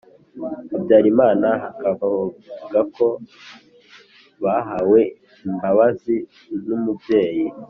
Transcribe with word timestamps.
Habyarimana 0.71 1.49
bakavuga 1.83 2.79
ko 2.95 3.05
bahawe 4.43 4.99
imbabazi 5.47 6.15
n 6.67 6.69
umubyeyi 6.77 7.45